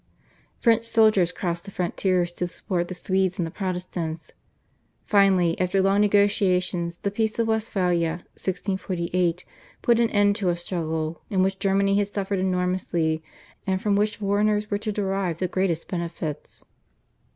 [0.57, 4.31] French soldiers crossed the frontiers to support the Swedes and the Protestants.
[5.05, 9.45] Finally after long negotiations the Peace of Westphalia (1648)
[9.83, 13.21] put an end to a struggle, in which Germany had suffered enormously,
[13.67, 16.63] and from which foreigners were to derive the greatest benefits.